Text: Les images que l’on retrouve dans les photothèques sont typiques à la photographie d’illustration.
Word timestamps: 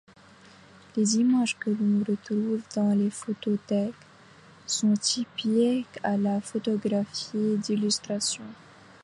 Les 0.97 1.17
images 1.19 1.55
que 1.59 1.69
l’on 1.69 1.99
retrouve 2.03 2.63
dans 2.75 2.95
les 2.97 3.11
photothèques 3.11 3.93
sont 4.65 4.95
typiques 4.95 5.99
à 6.01 6.17
la 6.17 6.41
photographie 6.41 7.59
d’illustration. 7.59 8.45